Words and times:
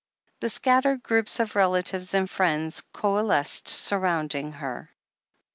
The 0.39 0.49
scattered 0.49 1.03
groups 1.03 1.39
of 1.39 1.55
relatives 1.55 2.15
and 2.15 2.27
friends 2.27 2.81
coal 2.91 3.25
esced, 3.31 3.67
surrounding 3.67 4.53
her. 4.53 4.89